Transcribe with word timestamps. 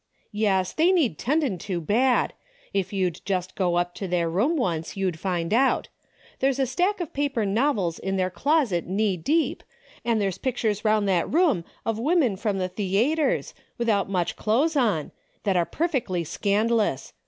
"Yes, 0.33 0.73
they 0.73 0.91
need 0.91 1.19
'tendin' 1.19 1.59
to 1.59 1.79
bad. 1.79 2.33
If 2.73 2.91
you'd 2.91 3.21
just 3.23 3.53
go 3.53 3.75
up 3.75 3.93
to 3.93 4.07
their 4.07 4.27
room 4.31 4.55
once 4.57 4.97
you'd 4.97 5.19
find 5.19 5.53
out. 5.53 5.89
There's 6.39 6.57
a 6.57 6.65
stack 6.65 6.99
of 6.99 7.13
paper 7.13 7.45
novils 7.45 7.99
in 7.99 8.15
their 8.15 8.31
closet 8.31 8.87
knee 8.87 9.15
deep, 9.15 9.61
an' 10.03 10.17
there's 10.17 10.39
pictures 10.39 10.83
round 10.83 11.07
that 11.07 11.31
room 11.31 11.65
of 11.85 11.99
women 11.99 12.35
from 12.35 12.57
the 12.57 12.67
«2/ 12.67 13.15
tres, 13.15 13.53
without 13.77 14.09
much 14.09 14.35
clo'es 14.35 14.75
on, 14.75 15.11
that 15.43 15.55
are 15.55 15.67
perfickl}^ 15.67 16.25
scand'lous. 16.25 17.13